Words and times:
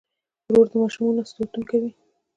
ورور 0.49 0.67
د 0.71 0.73
ماشومانو 0.81 1.29
ساتونکی 1.31 1.77
وي. 1.81 1.91